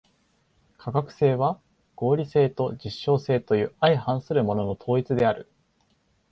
[0.79, 1.59] 科学性は
[1.95, 5.47] 合理性と実証性という相反するものの統一である。